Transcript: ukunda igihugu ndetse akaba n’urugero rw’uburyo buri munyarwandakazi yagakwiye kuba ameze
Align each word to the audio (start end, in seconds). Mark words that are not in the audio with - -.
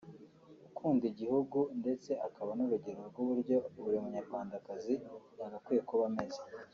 ukunda 0.67 1.03
igihugu 1.11 1.59
ndetse 1.81 2.11
akaba 2.27 2.51
n’urugero 2.57 3.01
rw’uburyo 3.09 3.57
buri 3.81 3.97
munyarwandakazi 4.03 4.93
yagakwiye 5.39 5.81
kuba 5.89 6.03
ameze 6.11 6.41